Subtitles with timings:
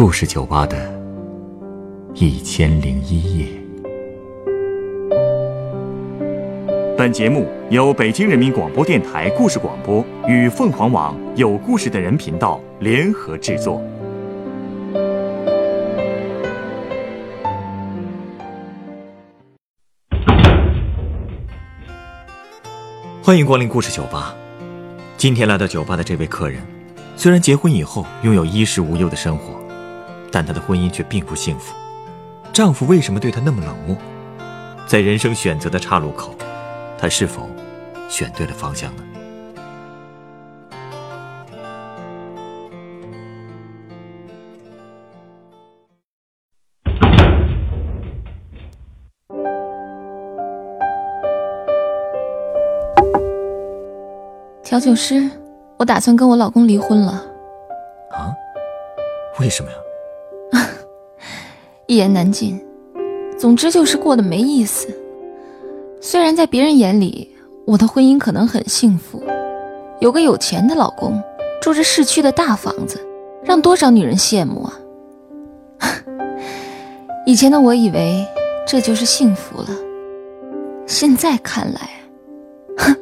[0.00, 0.78] 故事酒吧的
[2.14, 3.46] 一千零一夜。
[6.96, 13.78] 本节目由北京人民广播电台故事广播与凤凰网有故事的人频道联合制作。
[23.22, 24.34] 欢迎光临故事酒吧。
[25.18, 26.62] 今天来到酒吧的这位客人，
[27.16, 29.59] 虽然结婚以后拥有衣食无忧的生活，
[30.30, 31.74] 但她的婚姻却并不幸福。
[32.52, 33.96] 丈夫为什么对她那么冷漠？
[34.86, 36.34] 在人生选择的岔路口。
[36.98, 37.48] 她是否
[38.08, 39.04] 选对了方向呢？
[54.62, 55.28] 调酒师，
[55.78, 57.12] 我打算跟我老公离婚了。
[58.10, 58.32] 啊？
[59.40, 59.76] 为什么呀？
[61.90, 62.56] 一言难尽。
[63.36, 64.86] 总之就是过得没意思。
[66.00, 67.28] 虽然在别人眼里，
[67.66, 69.20] 我的婚姻可能很幸福，
[69.98, 71.20] 有个有钱的老公，
[71.60, 73.04] 住着市区的大房子，
[73.42, 74.78] 让多少女人羡慕啊！
[77.26, 78.24] 以前的我以为
[78.64, 79.70] 这就是幸福了，
[80.86, 81.90] 现在看来，
[82.78, 82.96] 哼，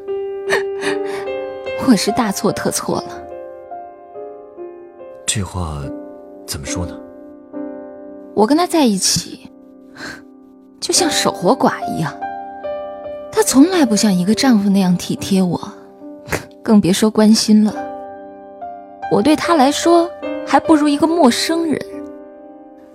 [1.86, 3.23] 我是大错特错了。
[5.27, 5.83] 这话
[6.47, 6.98] 怎么说呢？
[8.39, 9.50] 我跟他在一起，
[10.78, 12.14] 就像守活寡一样。
[13.33, 15.61] 他从来不像一个丈夫那样体贴我，
[16.62, 17.75] 更别说关心了。
[19.11, 20.08] 我对他来说
[20.47, 21.84] 还不如一个陌生人。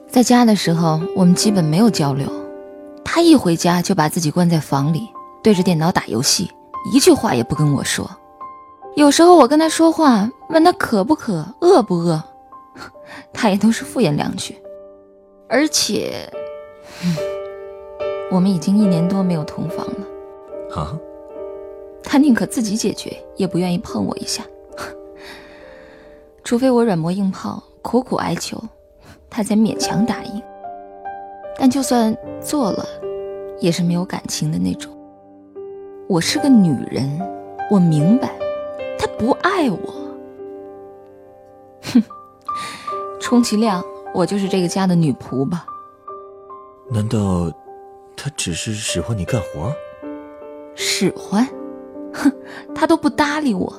[0.08, 2.26] 在家的时候，我们基本没有交流。
[3.04, 5.10] 他一回家就把自己关在房里，
[5.44, 6.50] 对着电脑打游戏，
[6.94, 8.10] 一句话也不跟我说。
[8.96, 12.24] 有时候我跟他说话，问他渴不渴、饿不饿，
[13.34, 14.58] 他也都是敷衍两句。
[15.54, 16.28] 而且，
[18.32, 20.76] 我们已经一年多没有同房了。
[20.76, 20.98] 啊！
[22.02, 24.44] 他宁可自己解决，也不愿意碰我一下。
[26.44, 28.60] 除非我软磨硬泡、苦苦哀求，
[29.30, 30.42] 他才勉强答应。
[31.56, 32.84] 但就算做了，
[33.60, 34.92] 也是没有感情的那种。
[36.08, 37.22] 我是个女人，
[37.70, 38.32] 我明白，
[38.98, 39.94] 他不爱我。
[41.84, 42.04] 哼，
[43.22, 43.84] 充其量
[44.14, 45.66] 我就是这个家的女仆吧。
[46.90, 47.52] 难道
[48.16, 49.74] 他只是使唤你干活？
[50.76, 51.48] 使唤，
[52.14, 52.32] 哼，
[52.76, 53.74] 他都不搭理我，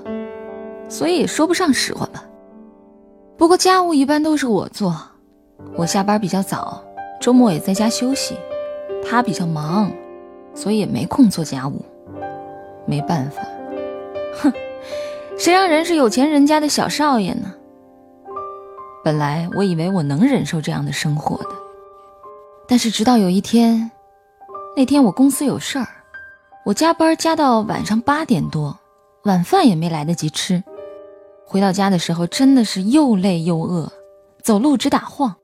[0.88, 2.24] 所以也说不上使唤吧。
[3.36, 4.96] 不过家务一般都是我做，
[5.76, 6.82] 我下班比较早，
[7.20, 8.36] 周末也在家休息。
[9.06, 9.92] 他比较忙，
[10.54, 11.84] 所以也没空做家务。
[12.86, 13.42] 没办法，
[14.40, 14.52] 哼，
[15.36, 17.52] 谁让人是有钱人家的小少爷呢？
[19.04, 21.50] 本来我以为我能忍受这样的生活的，
[22.66, 23.90] 但是直到有一天，
[24.74, 25.86] 那天我公司有事儿。
[26.64, 28.78] 我加班加到晚上八点多，
[29.24, 30.64] 晚饭也没来得及吃。
[31.44, 33.92] 回到家的时候，真的是又累又饿，
[34.42, 35.36] 走路直打晃。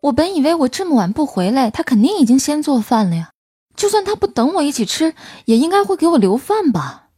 [0.00, 3.32] 我本以为我这么晚不回来，他肯定已经先做饭了呀。
[3.76, 5.14] 就算他不等我一起吃，
[5.44, 7.08] 也应该会给我留饭吧。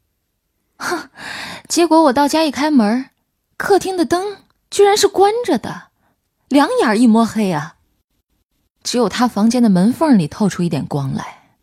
[0.76, 1.08] 哼！
[1.68, 3.06] 结果我到家一开门，
[3.56, 4.38] 客厅的灯
[4.72, 5.90] 居然是关着的，
[6.48, 7.76] 两眼一摸黑啊。
[8.82, 11.58] 只有他房间的门缝里透出一点光来。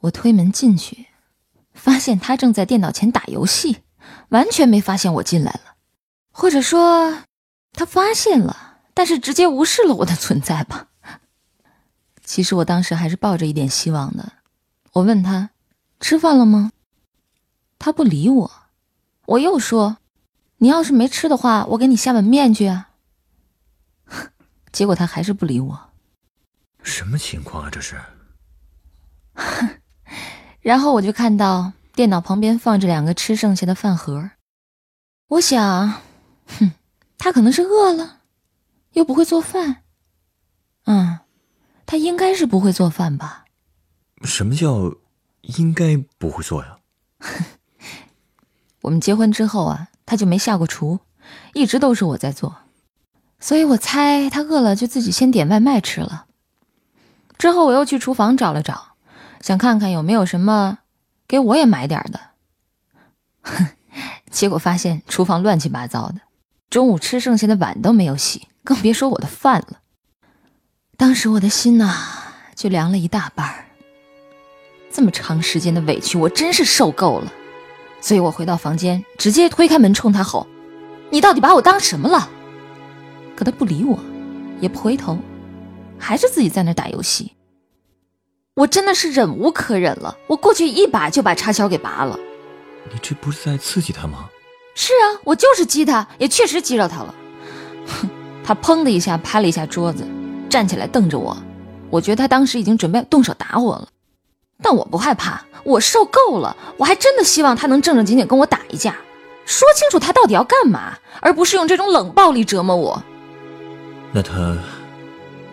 [0.00, 1.06] 我推门进去，
[1.72, 3.78] 发现他正在电脑前打游戏，
[4.28, 5.76] 完全没发现我进来了，
[6.30, 7.22] 或者说，
[7.72, 10.88] 他发现了，但是直接无视了我的存在吧。
[12.22, 14.34] 其实我当时还是抱着一点希望的。
[14.92, 15.48] 我问他
[15.98, 16.72] 吃饭了吗？
[17.78, 18.52] 他不理我。
[19.24, 19.96] 我又说，
[20.64, 22.88] 你要是没吃的话，我给你下碗面去啊。
[24.72, 25.90] 结果他还是不理我。
[26.82, 27.68] 什么情况啊？
[27.70, 28.00] 这是。
[30.62, 34.30] 然后我就看到电脑旁边放着两个吃剩下的饭盒，
[35.28, 36.00] 我想，
[36.46, 36.72] 哼，
[37.18, 38.20] 他可能是饿了，
[38.92, 39.82] 又不会做饭。
[40.86, 41.18] 嗯，
[41.84, 43.44] 他应该是不会做饭吧？
[44.22, 44.94] 什么叫
[45.42, 46.78] 应该不会做呀？
[48.80, 51.00] 我们结婚之后啊，他就没下过厨，
[51.52, 52.56] 一直都是我在做，
[53.40, 56.26] 所以我猜他饿了就自己先点外卖吃了。
[57.38, 58.94] 之后我又去厨房找了找。
[59.40, 60.78] 想看看有没有什么
[61.28, 62.18] 给我也买点的，
[63.42, 63.66] 哼
[64.30, 66.22] 结果发现厨房乱七八糟的，
[66.70, 69.80] 中午吃剩下的碗都没有洗，更别说我的饭了。
[70.96, 71.94] 当时我的心呐
[72.54, 73.66] 就凉了一大半儿
[74.90, 77.30] 这么长时间的委屈，我真是受够了。
[78.04, 80.46] 所以我回到房间，直接推开门冲他吼
[81.08, 82.28] ：“你到底把我当什么了？”
[83.34, 83.98] 可他不理我，
[84.60, 85.16] 也不回头，
[85.98, 87.32] 还是自己在那打游戏。
[88.56, 92.18] 我真的是忍无可忍了，我过去一把就把插销给拔了。
[92.92, 94.28] 你这不是在刺激他吗？
[94.74, 97.14] 是啊，我就是激他，也确实激着他了。
[97.86, 98.10] 哼，
[98.44, 100.06] 他砰的一下拍了一下桌子，
[100.50, 101.34] 站起来瞪着我。
[101.88, 103.88] 我觉得他当时已经准备动手打我了，
[104.64, 106.56] 但我不害怕，我受够了。
[106.78, 108.96] 我还真的希望他能正正经经跟我打一架，
[109.44, 113.02] 说清楚他到底要干嘛，而不是用这种冷暴力折磨我。
[114.10, 114.56] 那他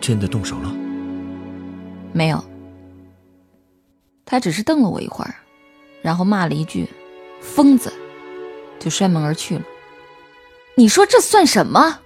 [0.00, 0.72] 真的动手了？
[2.14, 2.42] 没有，
[4.24, 5.34] 他只是瞪了我一会儿，
[6.00, 6.88] 然后骂了一句
[7.42, 7.92] “疯子”，
[8.80, 9.62] 就摔门而去了。
[10.74, 11.98] 你说这算什么？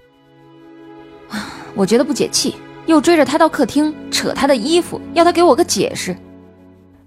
[1.76, 2.56] 我觉得不解气，
[2.86, 6.16] 又追着他到客厅扯他的衣服，要他给我个解释。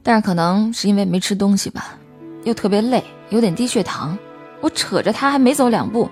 [0.01, 1.97] 但是可能是因为没吃东西吧，
[2.43, 4.17] 又特别累，有点低血糖。
[4.61, 6.09] 我扯着他还没走两步，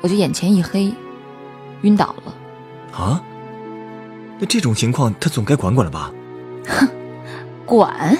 [0.00, 0.92] 我就眼前一黑，
[1.82, 2.34] 晕倒了。
[2.98, 3.22] 啊？
[4.38, 6.12] 那这种情况他总该管管了吧？
[6.68, 6.88] 哼，
[7.66, 8.16] 管！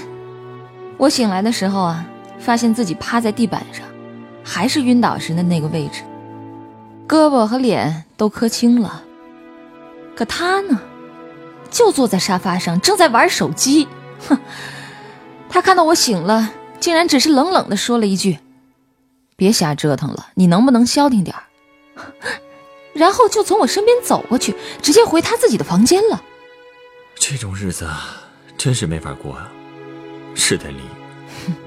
[0.97, 2.05] 我醒来的时候啊，
[2.39, 3.85] 发现自己趴在地板上，
[4.45, 6.03] 还是晕倒时的那个位置，
[7.09, 9.03] 胳膊和脸都磕青了。
[10.15, 10.81] 可他呢，
[11.71, 13.87] 就坐在沙发上，正在玩手机。
[14.29, 14.39] 哼！
[15.53, 16.51] 他看到我醒了，
[16.81, 18.39] 竟然只是冷冷的说了一句
[19.37, 21.45] ：“别瞎折腾了，你能不能消停点儿？”
[22.95, 26.23] 然后就从我身边走过去，直接回他自己的房间了。
[27.15, 27.87] 这种日子
[28.57, 29.53] 真是没法过啊！
[30.35, 30.81] 是得离。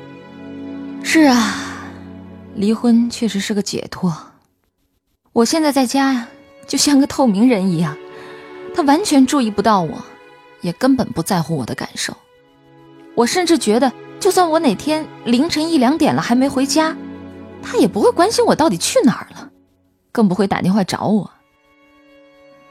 [1.06, 1.54] 是啊，
[2.56, 4.12] 离婚确实是个解脱。
[5.32, 6.28] 我现在在家呀
[6.66, 7.96] 就像个透明人一样，
[8.74, 10.04] 他完全注意不到我，
[10.62, 12.18] 也根本不在乎我的感受。
[13.16, 16.96] 我甚至觉得，就算我哪天凌晨一两点了还没回家，
[17.62, 19.52] 他也不会关心我到底去哪儿了。
[20.12, 21.30] 更不会打电话找我。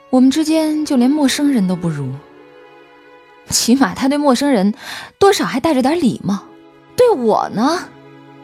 [0.08, 2.10] 我们之间就连陌生人都不如，
[3.50, 4.72] 起码他对陌生人
[5.18, 6.44] 多少还带着点礼貌，
[6.96, 7.88] 对我呢，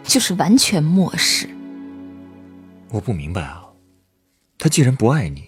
[0.02, 1.48] 就是完全漠视。
[2.90, 3.64] 我不明白啊，
[4.58, 5.44] 他既然不爱你，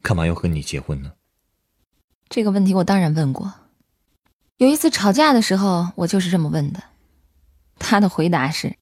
[0.00, 1.12] 干嘛要和你结婚呢？
[2.30, 3.52] 这个问题我当然问过，
[4.58, 6.82] 有一次吵架的时候，我就是这么问的。
[7.78, 8.76] 他的回答是：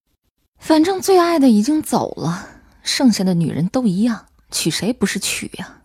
[0.59, 2.49] 反正最爱的已经走了。
[2.83, 5.83] 剩下的女人都一样，娶谁不是娶呀？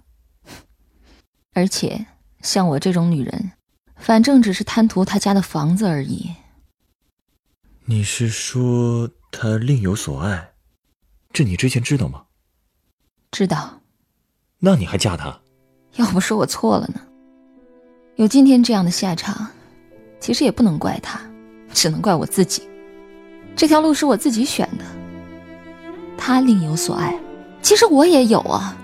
[1.53, 2.05] 而且
[2.41, 3.51] 像我这种女人，
[3.95, 6.33] 反正只是贪图他家的房子而已。
[7.85, 10.53] 你是说他另有所爱？
[11.31, 12.25] 这你之前知道吗？
[13.31, 13.81] 知道。
[14.59, 15.39] 那你还嫁他？
[15.95, 17.01] 要不说我错了呢。
[18.15, 19.51] 有今天这样的下场，
[20.19, 21.19] 其实也不能怪他，
[21.73, 22.63] 只能怪我自己。
[23.55, 24.83] 这条路是我自己选的。
[26.17, 27.17] 他另有所爱，
[27.61, 28.75] 其实我也有啊。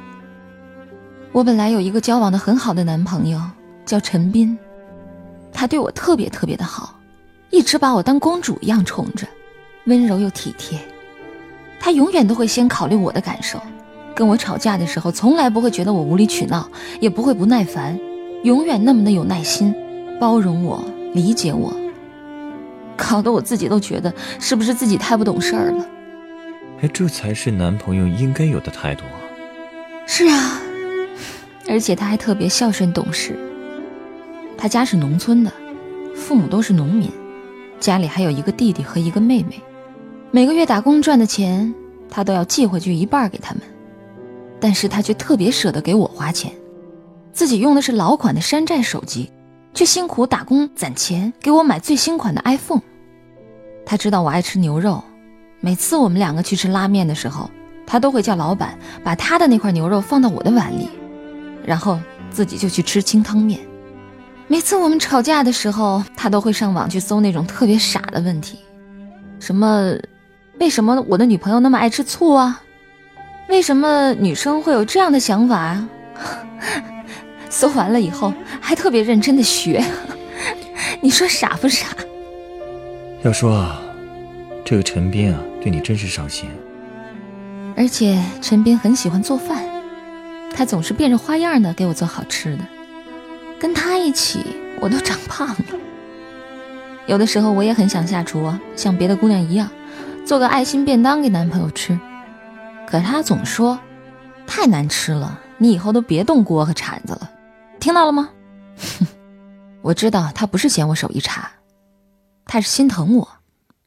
[1.32, 3.40] 我本来有一个交往的很好的男朋友，
[3.86, 4.58] 叫陈斌，
[5.52, 7.00] 他对我特别特别的好，
[7.50, 9.26] 一直把我当公主一样宠着，
[9.86, 10.78] 温柔又体贴。
[11.80, 13.60] 他永远都会先考虑我的感受，
[14.14, 16.70] 跟我吵架的时候，从来不会觉得我无理取闹，
[17.00, 17.98] 也不会不耐烦，
[18.44, 19.74] 永远那么的有耐心，
[20.20, 21.74] 包容我，理解我，
[22.96, 25.86] 搞得我自己都觉得是不是自己太不懂事儿了。
[26.82, 29.18] 哎，这才是男朋友应该有的态度啊！
[30.08, 30.62] 是啊，
[31.68, 33.38] 而且他还特别孝顺懂事。
[34.58, 35.52] 他家是农村的，
[36.16, 37.10] 父母都是农民，
[37.80, 39.62] 家里还有一个弟弟和一个妹妹。
[40.32, 41.74] 每个月打工赚的钱，
[42.10, 43.64] 他都要寄回去一半给他们。
[44.60, 46.52] 但是他却特别舍得给我花钱，
[47.34, 49.32] 自己用的是老款的山寨手机，
[49.74, 52.82] 却辛苦打工攒钱给我买最新款的 iPhone。
[53.86, 55.04] 他知道我爱吃牛肉。
[55.60, 57.50] 每次我们两个去吃拉面的时候，
[57.86, 60.90] 他都会叫老板把他的那块牛肉放到我的碗里，
[61.64, 62.00] 然后
[62.32, 63.60] 自己就去吃清汤面。
[64.48, 68.60] 每次我们吵架的时候，他都会上网去搜那种特别傻的问题，
[69.40, 69.94] 什么
[70.60, 72.62] 为什么我的女朋友那么爱吃醋啊？
[73.50, 75.90] 为什么女生会有这样的想法啊？
[77.52, 79.84] 搜完了以后还特别认真的学，
[81.02, 81.86] 你说傻不傻？
[83.22, 83.80] 要说啊。
[84.64, 86.48] 这个陈斌啊，对你真是上心。
[87.76, 89.66] 而且陈斌很喜欢做饭，
[90.56, 92.60] 他总是变着花样的给我做好吃的。
[93.60, 94.46] 跟他一起，
[94.80, 95.66] 我都长胖了。
[97.08, 99.68] 有的时候我也很想下厨，像别的姑娘一样，
[100.26, 102.00] 做个爱心便当给男朋友吃。
[102.88, 103.78] 可他总说
[104.46, 107.30] 太难吃了，你以后都别动锅和铲子了，
[107.82, 108.30] 听到了吗？
[109.82, 111.52] 我知道他不是嫌我手艺差，
[112.46, 113.28] 他是心疼我。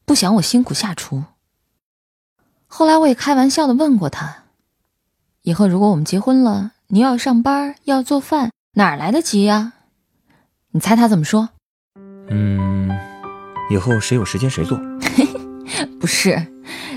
[0.04, 1.24] 不想我辛苦下厨。
[2.66, 4.42] 后来我也开玩笑的问过他
[5.42, 9.72] ：“以后如果我们结婚了，你要上班，要做饭，哪来得及呀？
[10.72, 11.48] 你猜他怎么说？
[12.28, 12.90] 嗯，
[13.70, 14.78] 以后谁有时间谁做。
[15.98, 16.44] 不是，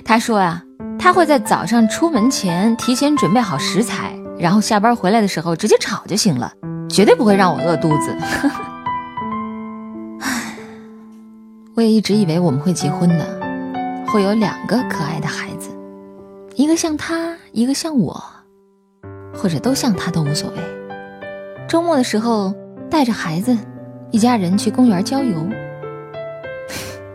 [0.03, 0.61] 他说呀，
[0.99, 6.51] 他会在早上出门前提前准备好食材，然后下班回来的时候直接炒就行了，
[6.89, 8.15] 绝对不会让我饿肚子。
[11.75, 13.25] 我也一直以为我们会结婚的，
[14.08, 15.70] 会有两个可爱的孩子，
[16.56, 18.24] 一个像他，一个像我，
[19.34, 20.58] 或者都像他都无所谓。
[21.67, 22.53] 周末的时候
[22.89, 23.56] 带着孩子，
[24.10, 25.48] 一家人去公园郊游。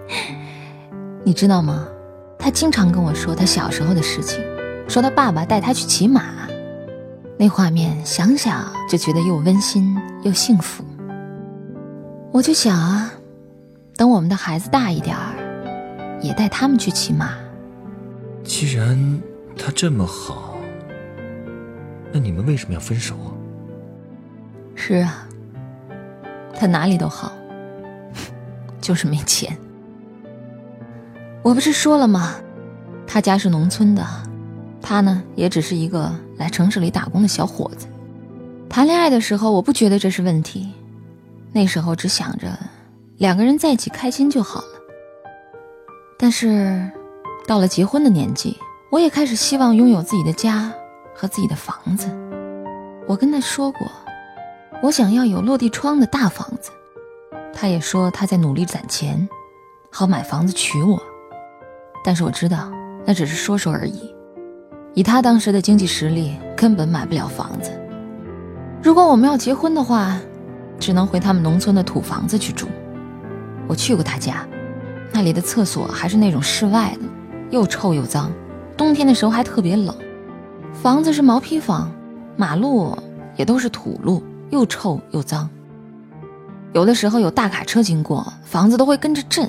[1.24, 1.88] 你知道吗？
[2.38, 4.40] 他经常跟我说他小时候的事情，
[4.88, 6.22] 说他爸爸带他去骑马，
[7.42, 10.84] 那画面想想就觉得又温馨又幸福。
[12.30, 13.12] 我就想啊，
[13.96, 17.30] 等我们的孩子大一点儿，也带他们去骑马。
[18.44, 19.20] 既然
[19.58, 20.54] 他这么好，
[22.12, 23.34] 那你们为什么要分手啊？
[24.76, 25.26] 是啊，
[26.54, 27.32] 他哪里都好，
[28.80, 29.58] 就是没钱。
[31.42, 32.36] 我不是说了吗？
[33.04, 34.06] 他家是农村的，
[34.80, 37.86] 他呢也只是一个来城市里打工的小伙子。
[38.68, 40.72] 谈恋爱的时候，我不觉得这是问题，
[41.52, 42.58] 那时候只想着
[43.18, 44.68] 两个人在一起开心就好了。
[46.18, 46.90] 但是
[47.46, 48.56] 到了结婚的年纪，
[48.90, 50.72] 我也开始希望拥有自己的家
[51.14, 52.08] 和自己的房子。
[53.06, 53.86] 我跟他说过，
[54.82, 56.70] 我想要有落地窗的大房子。
[57.54, 59.28] 他也说他在努力攒钱，
[59.90, 61.00] 好买房子娶我。
[62.04, 62.72] 但是我知道，
[63.04, 64.11] 那只是说说而已。
[64.94, 67.70] 以他当时的经济实力，根本买不了房子。
[68.82, 70.18] 如果我们要结婚的话，
[70.78, 72.66] 只能回他们农村的土房子去住。
[73.66, 74.46] 我去过他家，
[75.12, 77.08] 那里的厕所还是那种室外的，
[77.50, 78.30] 又臭又脏，
[78.76, 79.94] 冬天的时候还特别冷。
[80.74, 81.90] 房子是毛坯房，
[82.36, 82.96] 马路
[83.36, 85.48] 也都是土路，又臭又脏。
[86.72, 89.48] 有的时候有大卡车经过，房子都会跟着震。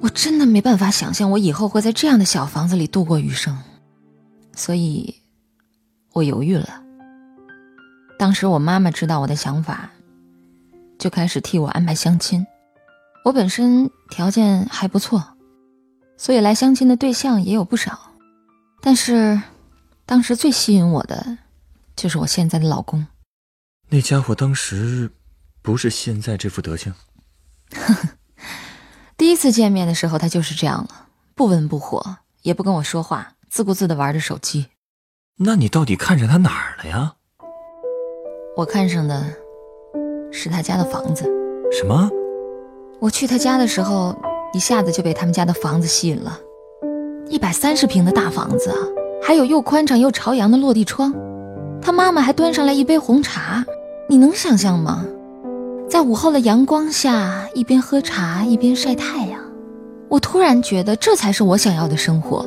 [0.00, 3.56] 我真的没办法想象我以后会在这样的小房子里度过余生，
[4.54, 5.22] 所以，
[6.12, 6.82] 我犹豫了。
[8.18, 9.90] 当时我妈妈知道我的想法，
[10.98, 12.46] 就开始替我安排相亲。
[13.24, 15.36] 我本身条件还不错，
[16.16, 18.12] 所以来相亲的对象也有不少。
[18.80, 19.40] 但是，
[20.04, 21.38] 当时最吸引我的，
[21.96, 23.06] 就是我现在的老公。
[23.88, 25.10] 那家伙当时，
[25.62, 26.92] 不是现在这副德行。
[27.72, 28.08] 呵呵。
[29.16, 34.68] 第一次见面的时候，他就是这样了，不温不火，也不跟我说话，自顾自的玩着手机。
[35.36, 37.12] 那你到底看上他哪儿了呀？
[38.56, 39.26] 我看上的
[40.32, 41.30] 是他家的房子。
[41.70, 42.08] 什么？
[42.98, 44.16] 我去他家的时候，
[44.54, 46.40] 一下子就被他们家的房子吸引了。
[47.28, 48.74] 一百三十平的大房子，
[49.22, 51.12] 还有又宽敞又朝阳的落地窗。
[51.82, 53.62] 他妈妈还端上来一杯红茶，
[54.08, 55.04] 你能想象吗？
[55.90, 59.38] 在午后的阳光下，一边喝茶一边晒太阳，
[60.08, 62.46] 我突然觉得这才是我想要的生活。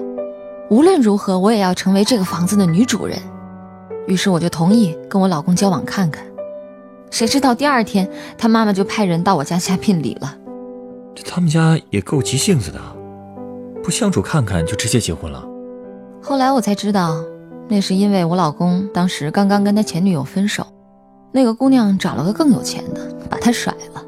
[0.69, 3.19] 无论如何，我也要成为这个房子的女主人。
[4.07, 6.25] 于是我就同意跟我老公交往看看。
[7.11, 10.35] 谁知道第二天，他妈妈就派人到我家下聘礼了。
[11.13, 12.79] 这他们家也够急性子的，
[13.83, 15.43] 不相处看看就直接结婚了。
[16.21, 17.15] 后来我才知道，
[17.67, 20.65] 那是因为我老公当时刚刚跟他前女友分手。
[21.31, 24.01] 那个姑娘找了个更有钱的，把他甩了，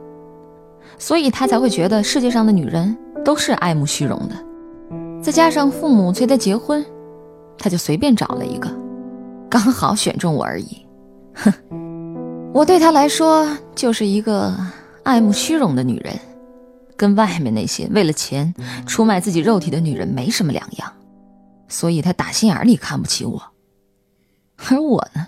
[0.98, 4.36] 所以他才会觉得世界上的女人都是爱慕虚荣的。
[5.22, 6.86] 再加上父母催他结婚，
[7.58, 8.70] 他就随便找了一个，
[9.50, 10.86] 刚好选中我而已。
[11.34, 11.54] 哼，
[12.54, 13.46] 我对他来说
[13.76, 14.56] 就是一个
[15.04, 16.18] 爱慕虚荣的女人，
[16.96, 18.54] 跟外面那些为了钱
[18.86, 20.94] 出卖自己肉体的女人没什么两样，
[21.68, 23.42] 所以他打心眼里看不起我。
[24.70, 25.28] 而我呢？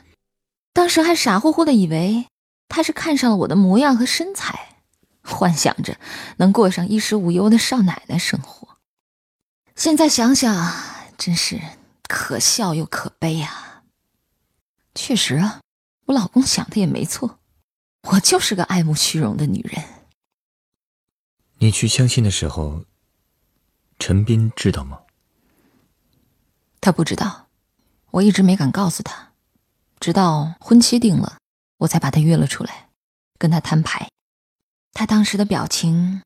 [0.74, 2.26] 当时还傻乎乎的以为
[2.70, 4.58] 他是看上了我的模样和身材，
[5.24, 5.98] 幻想着
[6.38, 8.69] 能过上衣食无忧的少奶奶生活。
[9.80, 10.74] 现在想想，
[11.18, 11.58] 真是
[12.04, 13.86] 可笑又可悲啊！
[14.94, 15.62] 确实啊，
[16.08, 17.40] 我老公想的也没错，
[18.02, 19.82] 我就是个爱慕虚荣的女人。
[21.60, 22.84] 你去相亲的时候，
[23.98, 25.04] 陈斌知道吗？
[26.82, 27.48] 他不知道，
[28.12, 29.32] 我一直没敢告诉他。
[30.02, 31.38] 直到婚期定了，
[31.78, 32.90] 我才把他约了出来，
[33.38, 34.10] 跟他摊牌。
[34.92, 36.22] 他当时的表情，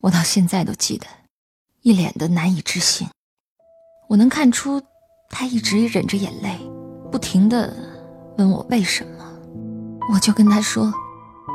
[0.00, 1.06] 我到现在都记得，
[1.84, 3.06] 一脸的难以置信。
[4.08, 4.80] 我能看出，
[5.28, 6.58] 他一直忍着眼泪，
[7.12, 7.70] 不停的
[8.38, 9.24] 问我为什么。
[10.10, 10.90] 我就跟他说，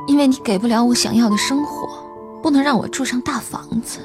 [0.08, 1.88] 因为你给不了我想要的生活，
[2.44, 4.00] 不能让我住上大房子。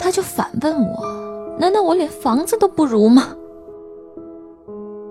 [0.00, 3.28] 他就反问我，难道我连房子都不如吗？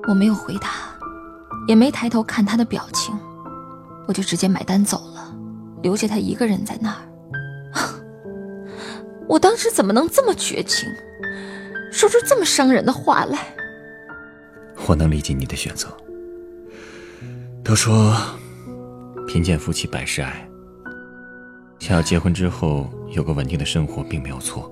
[0.05, 0.69] 我没有回答。
[1.65, 3.17] 也没抬头看他的表情，
[4.05, 5.33] 我就直接买单走了，
[5.81, 7.08] 留下他一个人在那儿。
[9.29, 10.89] 我当时怎么能这么绝情，
[11.91, 13.55] 说出这么伤人的话来？
[14.87, 15.87] 我能理解你的选择。
[17.63, 18.15] 都说
[19.27, 20.49] 贫贱夫妻百事哀，
[21.77, 24.71] 想要结婚之后有个稳定的生活，并没有错。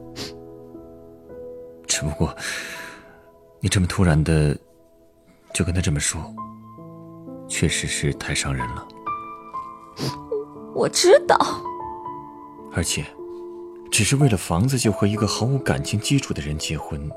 [1.86, 2.36] 只不过
[3.60, 4.58] 你这么突然的
[5.54, 6.20] 就跟他这么说，
[7.48, 8.88] 确实是太伤人了。
[10.74, 11.38] 我知道，
[12.74, 13.06] 而且。
[13.92, 17.10] 只是为了房子就和一个毫无感情基础的人结婚，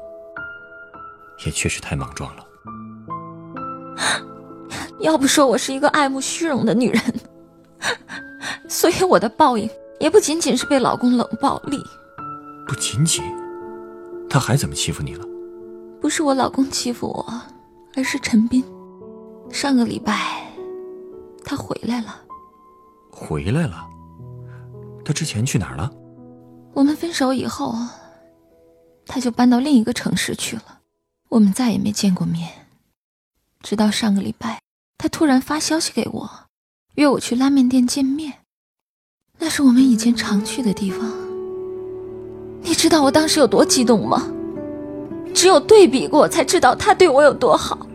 [1.44, 2.46] 也确实太莽撞了。
[5.00, 7.02] 要不说我是一个爱慕虚荣的女人，
[8.68, 11.82] 所以我的报应也不仅仅是被老公冷暴力。
[12.66, 13.24] 不仅仅，
[14.28, 15.24] 他还怎么欺负你了？
[16.00, 17.32] 不是我老公欺负我，
[17.96, 18.64] 而是陈斌。
[19.50, 20.46] 上个礼拜，
[21.44, 22.20] 他回来了。
[23.10, 23.86] 回来了？
[25.04, 25.90] 他之前去哪儿了？
[26.72, 27.74] 我们分手以后，
[29.06, 30.80] 他就搬到另一个城市去了，
[31.28, 32.48] 我们再也没见过面。
[33.62, 34.60] 直到上个礼拜，
[34.96, 36.30] 他突然发消息给我，
[36.94, 38.34] 约我去拉面店见面。
[39.38, 41.12] 那是我们以前常去的地方。
[42.62, 44.30] 你知道我当时有多激动吗？
[45.34, 47.86] 只有对比过，才知道他对我有多好。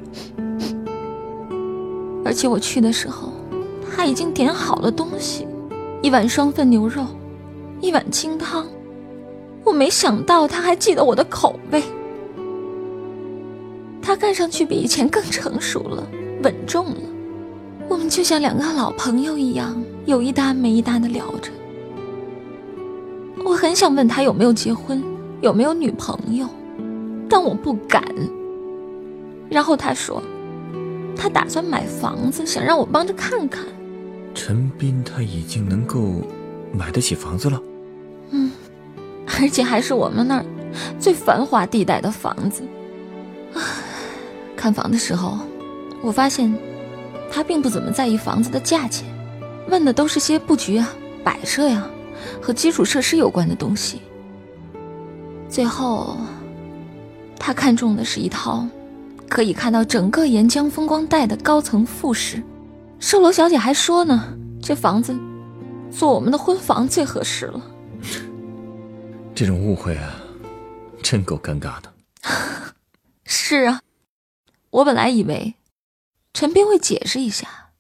[2.24, 3.32] 而且我去的时候，
[3.96, 5.48] 他已经点好了东西，
[6.02, 7.06] 一碗双份牛肉。
[7.86, 8.66] 一碗清汤，
[9.64, 11.84] 我没想到他还记得我的口味。
[14.02, 16.04] 他看上去比以前更成熟了，
[16.42, 17.02] 稳重了。
[17.88, 21.52] 我们就像两个老朋友一样，有一搭没一搭的聊着。
[23.46, 25.04] 我很想问他有没有结婚，
[25.42, 26.48] 有没有女朋友，
[27.30, 28.04] 但我不敢。
[29.48, 30.24] 然后他说，
[31.16, 33.64] 他打算买房子，想让我帮着看看。
[34.34, 36.24] 陈斌他已经能够
[36.74, 37.62] 买得起房子了。
[38.32, 38.52] 嗯，
[39.40, 40.46] 而且还是我们那儿
[41.00, 42.64] 最繁华地带的房子。
[44.56, 45.38] 看房的时候，
[46.02, 46.54] 我发现
[47.32, 49.08] 他并不怎么在意房子的价钱，
[49.70, 50.90] 问的都是些布局啊、
[51.24, 51.86] 摆设呀
[52.42, 54.02] 和基础设施有关的东西。
[55.48, 56.18] 最后，
[57.40, 58.66] 他看中的是一套
[59.30, 62.42] 可以看到整个沿江风光带的高层复式。
[63.00, 65.16] 售楼小姐还说呢，这房子
[65.92, 67.62] 做我们的婚房最合适了。
[69.36, 70.16] 这种误会啊，
[71.04, 71.94] 真够尴尬的。
[73.26, 73.82] 是啊，
[74.70, 75.56] 我本来以为
[76.34, 77.72] 陈斌会解释一下，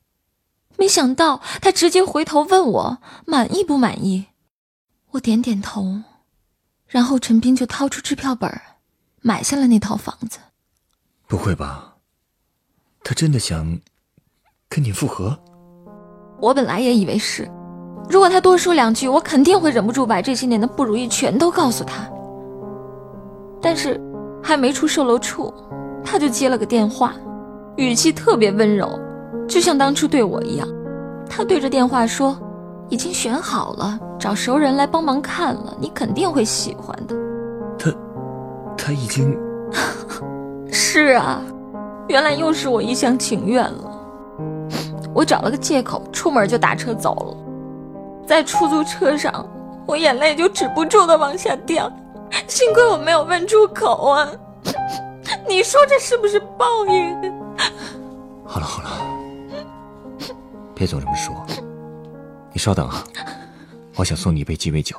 [0.77, 4.25] 没想到他直接回头问我满意不满意。
[5.11, 6.03] 我点点头，
[6.87, 8.61] 然后陈斌就掏出支票本，
[9.21, 10.39] 买下了那套房子。
[11.25, 11.95] 不会吧？
[13.01, 13.79] 他真的想
[14.67, 15.39] 跟你复合？
[16.41, 17.49] 我本来也以为是。
[18.09, 22.07] 如果他多说两句，我肯定会忍不住把这些年的不如意全都告诉他。
[23.61, 23.99] 但是，
[24.43, 25.51] 还没出售楼处，
[26.03, 27.13] 他就接了个电话，
[27.77, 28.99] 语气特别温柔，
[29.47, 30.67] 就像当初对我一样。
[31.27, 32.37] 他对着电话说
[32.89, 37.15] ：“已经选好了，找熟人来帮忙看了，你肯定会喜欢的。”
[37.79, 37.91] 他，
[38.77, 39.35] 他已经
[40.71, 41.41] 是啊，
[42.07, 43.91] 原来又是我一厢情愿了。
[45.11, 47.37] 我找了个借口，出门就打车走了。
[48.27, 49.47] 在出租车上，
[49.85, 51.91] 我眼泪就止不住的往下掉。
[52.47, 54.29] 幸亏我没有问出口啊！
[55.47, 57.15] 你说这是不是报应？
[58.45, 58.89] 好了好了，
[60.73, 61.33] 别总这么说。
[62.51, 63.03] 你稍等啊，
[63.95, 64.97] 我想送你一杯鸡尾酒。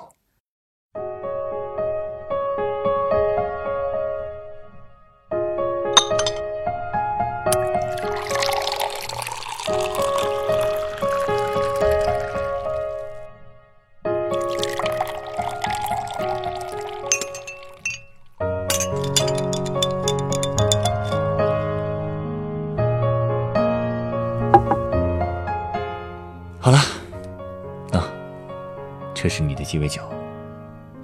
[29.76, 30.00] 鸡尾酒，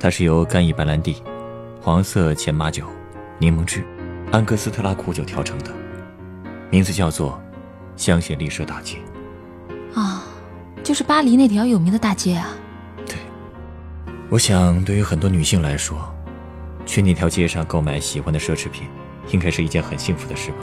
[0.01, 1.23] 它是由干邑白兰地、
[1.79, 2.87] 黄色前马酒、
[3.39, 3.85] 柠檬汁、
[4.31, 5.71] 安格斯特拉苦酒调成的，
[6.71, 7.39] 名字叫做
[7.97, 8.97] 香榭丽舍大街。
[9.95, 10.25] 啊，
[10.83, 12.49] 就是巴黎那条有名的大街啊。
[13.05, 13.15] 对，
[14.31, 15.99] 我想对于很多女性来说，
[16.87, 18.89] 去那条街上购买喜欢的奢侈品，
[19.33, 20.57] 应该是一件很幸福的事吧。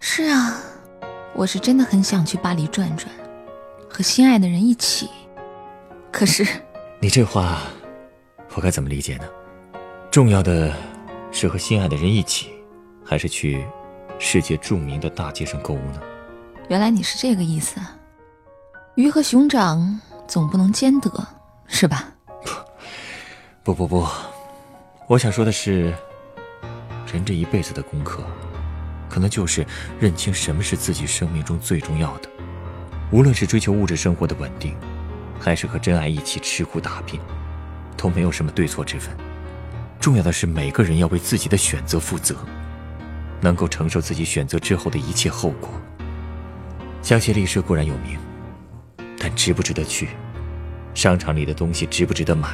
[0.00, 0.58] 是啊，
[1.34, 3.08] 我是真的很想去巴黎转转。
[3.88, 5.08] 和心爱的人一起，
[6.10, 6.44] 可是，
[7.02, 7.62] 你这话，
[8.54, 9.24] 我该怎么理解呢？
[10.10, 10.70] 重要的
[11.32, 12.50] 是和心爱的人一起，
[13.02, 13.64] 还是去
[14.18, 16.02] 世界著名的大街上购物呢？
[16.68, 17.80] 原来你是这个意思。
[18.96, 21.10] 鱼和熊掌总不能兼得，
[21.66, 22.12] 是吧？
[23.62, 24.06] 不不不，
[25.06, 25.94] 我想说的是，
[27.10, 28.22] 人这一辈子的功课，
[29.08, 29.66] 可能就是
[29.98, 32.28] 认清什么是自己生命中最重要的。
[33.10, 34.76] 无论是追求物质生活的稳定，
[35.40, 37.18] 还是和真爱一起吃苦打拼，
[37.96, 39.16] 都没有什么对错之分。
[39.98, 42.36] 重要的是每个人要为自己的选择负责，
[43.40, 45.70] 能够承受自己选择之后的一切后果。
[47.02, 48.18] 香榭丽舍固然有名，
[49.18, 50.10] 但值不值得去？
[50.94, 52.48] 商场里的东西值不值得买？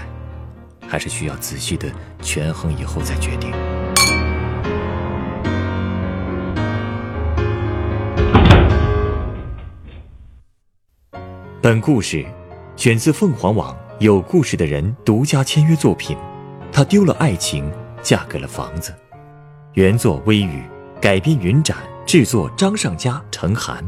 [0.88, 1.90] 还是需要仔细的
[2.22, 3.51] 权衡以后再决定。
[11.61, 12.25] 本故事
[12.76, 16.14] 选自凤凰网有故事的人独家签约作品。
[16.70, 18.94] 他丢了爱情，嫁给了房子。
[19.72, 20.62] 原作微雨，
[21.00, 23.82] 改编云展，制作张尚佳、陈寒，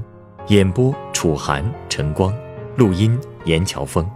[0.46, 2.34] 演播楚寒、陈光，
[2.76, 4.08] 录音严乔峰。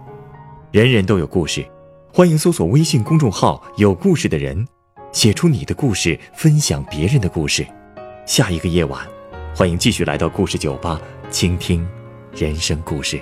[0.71, 1.63] 人人都有故事。
[2.11, 4.67] 欢迎搜索微信公众号“有故事的人”，
[5.13, 7.65] 写出你的故事，分享别人的故事。
[8.25, 9.07] 下一个夜晚，
[9.55, 11.87] 欢迎继续来到故事酒吧，倾听
[12.35, 13.21] 人生故事。